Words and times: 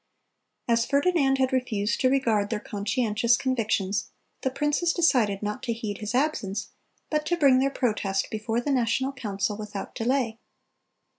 (295) 0.65 0.73
As 0.79 0.89
Ferdinand 0.89 1.37
had 1.37 1.53
refused 1.53 2.01
to 2.01 2.09
regard 2.09 2.49
their 2.49 2.59
conscientious 2.59 3.37
convictions, 3.37 4.09
the 4.41 4.49
princes 4.49 4.93
decided 4.93 5.43
not 5.43 5.61
to 5.61 5.73
heed 5.73 5.99
his 5.99 6.15
absence, 6.15 6.69
but 7.11 7.23
to 7.27 7.37
bring 7.37 7.59
their 7.59 7.69
Protest 7.69 8.29
before 8.31 8.59
the 8.59 8.71
national 8.71 9.11
council 9.13 9.57
without 9.57 9.93
delay. 9.93 10.39